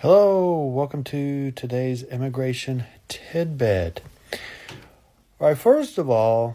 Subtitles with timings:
[0.00, 4.02] Hello, welcome to today's immigration tidbit.
[5.40, 6.54] All right, first of all,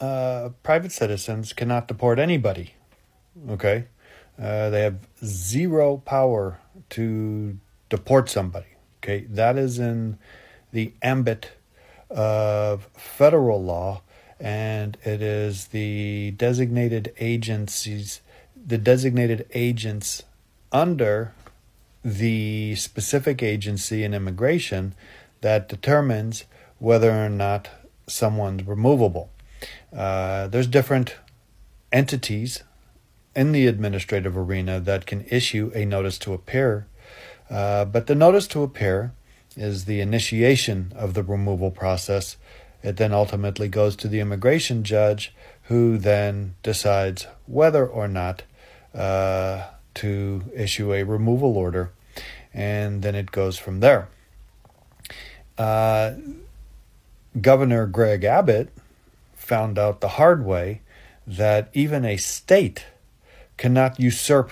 [0.00, 2.74] uh, private citizens cannot deport anybody.
[3.48, 3.84] Okay,
[4.36, 6.58] uh, they have zero power
[6.90, 7.56] to
[7.88, 8.66] deport somebody.
[8.98, 10.18] Okay, that is in
[10.72, 11.52] the ambit
[12.10, 14.02] of federal law,
[14.40, 18.22] and it is the designated agencies,
[18.56, 20.24] the designated agents
[20.72, 21.32] under
[22.04, 24.94] the specific agency in immigration
[25.40, 26.44] that determines
[26.78, 27.68] whether or not
[28.06, 29.30] someone's removable.
[29.94, 31.16] Uh, there's different
[31.92, 32.64] entities
[33.34, 36.86] in the administrative arena that can issue a notice to appear,
[37.50, 39.12] uh, but the notice to appear
[39.56, 42.36] is the initiation of the removal process.
[42.82, 45.32] It then ultimately goes to the immigration judge,
[45.64, 48.42] who then decides whether or not
[48.94, 51.90] uh, to issue a removal order,
[52.52, 54.08] and then it goes from there.
[55.58, 56.14] Uh,
[57.40, 58.70] Governor Greg Abbott
[59.34, 60.80] found out the hard way
[61.26, 62.86] that even a state
[63.56, 64.50] cannot usurp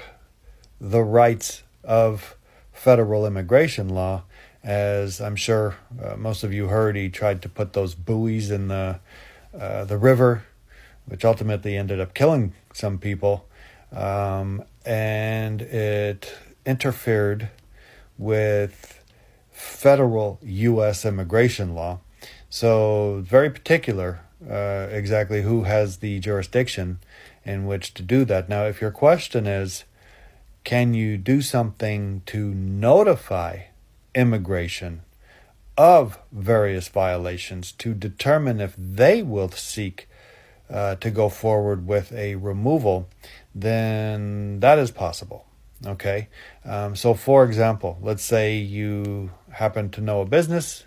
[0.81, 2.37] the rights of
[2.73, 4.23] federal immigration law.
[4.63, 8.69] As I'm sure uh, most of you heard, he tried to put those buoys in
[8.69, 9.01] the
[9.59, 10.45] uh, the river,
[11.07, 13.49] which ultimately ended up killing some people,
[13.91, 17.51] um, and it interfered
[18.19, 19.03] with
[19.51, 21.05] federal U.S.
[21.05, 22.01] immigration law.
[22.49, 26.99] So very particular uh, exactly who has the jurisdiction
[27.45, 28.49] in which to do that.
[28.49, 29.85] Now, if your question is,
[30.65, 33.65] can you do something to notify
[34.15, 35.03] immigration
[35.77, 40.09] of various violations to determine if they will seek
[40.69, 43.09] uh, to go forward with a removal,
[43.55, 45.47] then that is possible.
[45.87, 46.29] Okay.
[46.65, 50.85] Um, so, for example, let's say you happen to know a business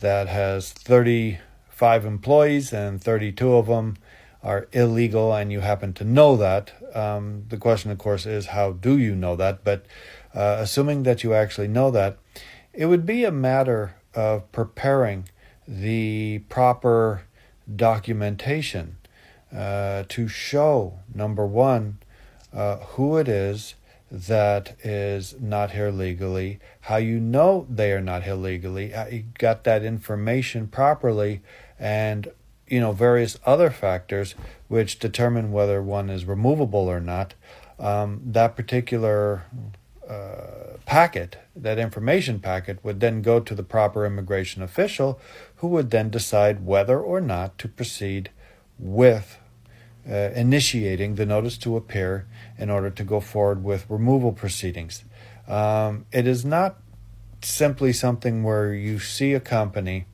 [0.00, 3.96] that has 35 employees and 32 of them
[4.42, 6.72] are illegal and you happen to know that.
[6.94, 9.64] Um, the question, of course, is how do you know that?
[9.64, 9.84] But
[10.34, 12.18] uh, assuming that you actually know that,
[12.72, 15.28] it would be a matter of preparing
[15.66, 17.24] the proper
[17.74, 18.96] documentation
[19.56, 21.98] uh, to show, number one,
[22.52, 23.74] uh, who it is
[24.10, 29.24] that is not here legally, how you know they are not here legally, how you
[29.38, 31.42] got that information properly,
[31.78, 32.28] and
[32.68, 34.34] you know various other factors
[34.68, 37.34] which determine whether one is removable or not.
[37.78, 39.44] Um, that particular
[40.08, 45.18] uh, packet, that information packet, would then go to the proper immigration official,
[45.56, 48.30] who would then decide whether or not to proceed
[48.78, 49.38] with
[50.08, 52.26] uh, initiating the notice to appear
[52.58, 55.04] in order to go forward with removal proceedings.
[55.48, 56.76] Um, it is not
[57.42, 60.06] simply something where you see a company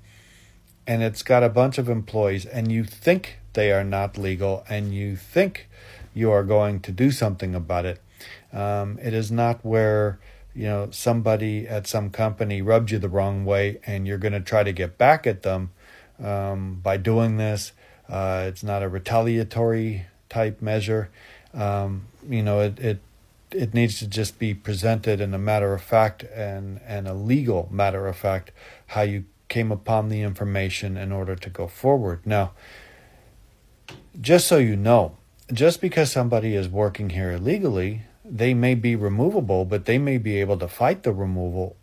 [0.86, 4.94] and it's got a bunch of employees and you think they are not legal and
[4.94, 5.68] you think
[6.14, 8.00] you are going to do something about it.
[8.52, 10.18] Um, it is not where
[10.54, 14.40] you know somebody at some company rubbed you the wrong way and you're going to
[14.40, 15.70] try to get back at them
[16.22, 17.72] um, by doing this.
[18.08, 21.10] Uh, it's not a retaliatory type measure.
[21.54, 23.00] Um, you know, it, it
[23.50, 27.68] it needs to just be presented in a matter of fact and and a legal
[27.70, 28.50] matter of fact
[28.88, 32.20] how you came upon the information in order to go forward.
[32.24, 32.52] Now,
[34.18, 35.18] just so you know,
[35.52, 40.40] just because somebody is working here illegally, they may be removable, but they may be
[40.40, 41.76] able to fight the removal,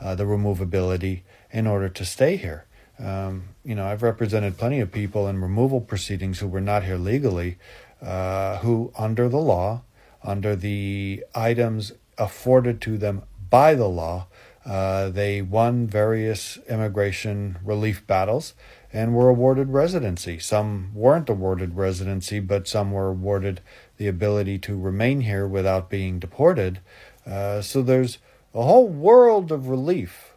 [0.00, 1.20] uh, the removability
[1.52, 2.64] in order to stay here.
[2.98, 6.96] Um, you know, I've represented plenty of people in removal proceedings who were not here
[6.96, 7.58] legally,
[8.00, 9.82] uh, who, under the law,
[10.22, 14.26] under the items afforded to them by the law,
[14.64, 18.54] uh, they won various immigration relief battles
[18.92, 20.38] and were awarded residency.
[20.38, 23.60] Some weren't awarded residency, but some were awarded
[23.96, 26.80] the ability to remain here without being deported.
[27.26, 28.18] Uh, so there's
[28.54, 30.32] a whole world of relief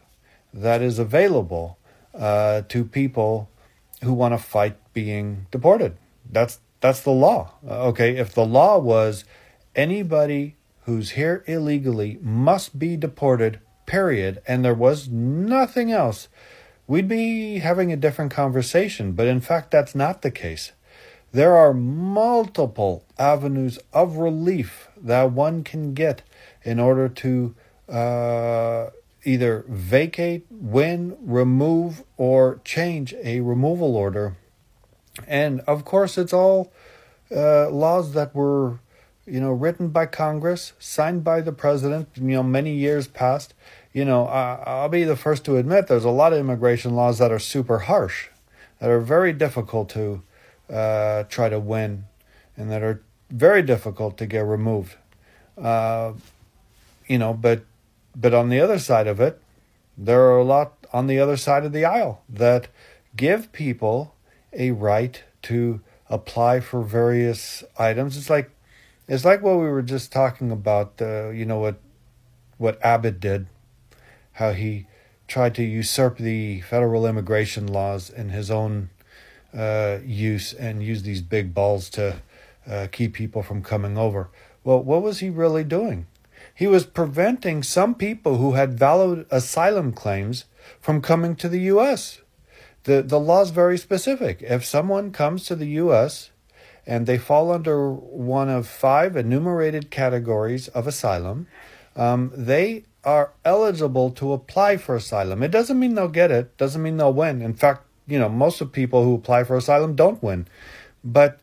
[0.52, 1.78] that is available
[2.16, 3.48] uh, to people
[4.02, 5.96] who want to fight being deported.
[6.30, 7.52] That's that's the law.
[7.66, 9.24] Uh, okay, if the law was
[9.74, 16.28] anybody who's here illegally must be deported, period, and there was nothing else,
[16.86, 19.12] we'd be having a different conversation.
[19.12, 20.72] But in fact, that's not the case.
[21.32, 26.22] There are multiple avenues of relief that one can get
[26.62, 27.54] in order to
[27.88, 28.90] uh,
[29.24, 34.36] either vacate, win, remove, or change a removal order.
[35.26, 36.72] And of course, it's all
[37.34, 38.78] uh, laws that were
[39.26, 43.54] you know, written by Congress, signed by the president, you know, many years past.
[43.92, 47.30] You know, I'll be the first to admit there's a lot of immigration laws that
[47.30, 48.28] are super harsh,
[48.80, 50.22] that are very difficult to
[50.68, 52.04] uh, try to win,
[52.56, 54.96] and that are very difficult to get removed.
[55.56, 56.12] Uh,
[57.06, 57.64] you know, but
[58.14, 59.40] but on the other side of it,
[59.96, 62.68] there are a lot on the other side of the aisle that
[63.16, 64.14] give people
[64.52, 68.16] a right to apply for various items.
[68.16, 68.50] It's like
[69.06, 70.94] it's like what we were just talking about.
[71.00, 71.76] Uh, you know what
[72.58, 73.46] what Abbott did,
[74.32, 74.86] how he
[75.26, 78.90] tried to usurp the federal immigration laws in his own
[79.56, 82.20] uh, use and use these big balls to
[82.66, 84.28] uh, keep people from coming over.
[84.62, 86.06] Well, what was he really doing?
[86.54, 90.44] He was preventing some people who had valid asylum claims
[90.80, 92.20] from coming to the U.S.
[92.84, 94.42] The, the law is very specific.
[94.42, 96.30] If someone comes to the U.S.
[96.86, 101.46] and they fall under one of five enumerated categories of asylum,
[101.96, 105.42] um, they are eligible to apply for asylum.
[105.42, 107.42] It doesn't mean they'll get it, doesn't mean they'll win.
[107.42, 110.46] In fact, you know, most of people who apply for asylum don't win.
[111.02, 111.40] But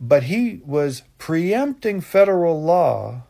[0.00, 3.22] but he was preempting federal law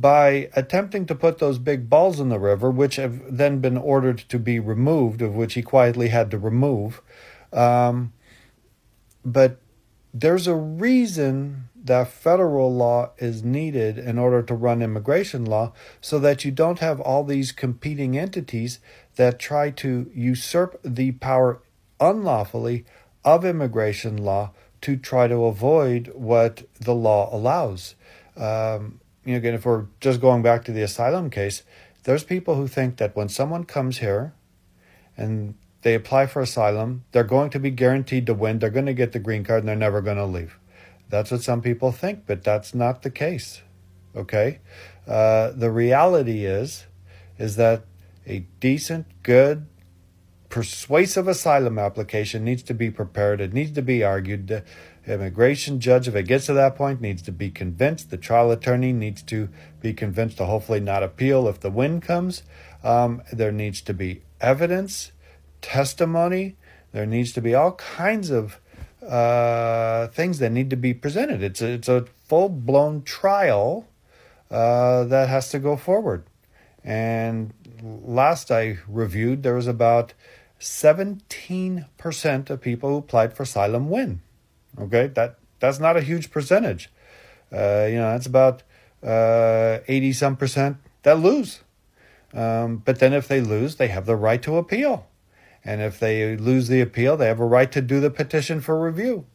[0.00, 4.18] by attempting to put those big balls in the river, which have then been ordered
[4.18, 7.00] to be removed, of which he quietly had to remove.
[7.52, 8.12] Um,
[9.24, 9.60] but
[10.12, 16.18] there's a reason that federal law is needed in order to run immigration law so
[16.18, 18.78] that you don't have all these competing entities
[19.16, 21.60] that try to usurp the power
[22.00, 22.84] unlawfully
[23.24, 24.50] of immigration law
[24.80, 27.94] to try to avoid what the law allows.
[28.36, 31.62] Um, you know, again, if we're just going back to the asylum case,
[32.04, 34.32] there's people who think that when someone comes here
[35.18, 38.94] and they apply for asylum, they're going to be guaranteed to win, they're going to
[38.94, 40.58] get the green card, and they're never going to leave.
[41.10, 43.60] That's what some people think, but that's not the case.
[44.16, 44.60] Okay?
[45.06, 46.86] Uh, the reality is,
[47.38, 47.84] is that
[48.26, 49.66] a decent, good,
[50.48, 53.42] persuasive asylum application needs to be prepared.
[53.42, 54.64] It needs to be argued.
[55.08, 58.10] Immigration judge, if it gets to that point, needs to be convinced.
[58.10, 59.48] The trial attorney needs to
[59.80, 62.42] be convinced to hopefully not appeal if the win comes.
[62.84, 65.12] Um, there needs to be evidence,
[65.62, 66.56] testimony.
[66.92, 68.60] There needs to be all kinds of
[69.06, 71.42] uh, things that need to be presented.
[71.42, 73.88] It's a, it's a full blown trial
[74.50, 76.24] uh, that has to go forward.
[76.84, 77.52] And
[77.82, 80.14] last I reviewed, there was about
[80.60, 84.20] 17% of people who applied for asylum win.
[84.80, 86.90] Okay, that that's not a huge percentage.
[87.52, 88.62] Uh, you know, that's about
[89.02, 91.60] uh, 80 some percent that lose.
[92.34, 95.06] Um, but then if they lose, they have the right to appeal.
[95.64, 98.80] And if they lose the appeal, they have a right to do the petition for
[98.80, 99.26] review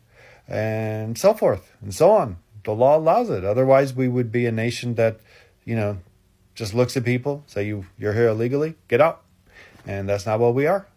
[0.48, 2.38] and so forth and so on.
[2.64, 3.44] The law allows it.
[3.44, 5.20] Otherwise, we would be a nation that,
[5.66, 5.98] you know,
[6.56, 9.24] just looks at people, say you you're here illegally, get out,
[9.86, 10.88] and that's not what we are.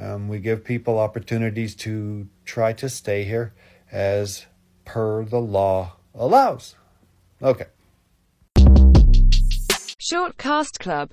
[0.00, 3.52] Um, we give people opportunities to try to stay here
[3.92, 4.46] as
[4.84, 6.74] per the law allows.
[7.42, 7.66] Okay.
[9.98, 11.10] Short Cast Club